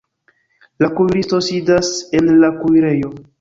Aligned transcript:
La 0.83 0.89
kuiristo 0.99 1.41
sidas 1.49 1.93
en 2.21 2.33
la 2.45 2.51
kuirejo. 2.63 3.15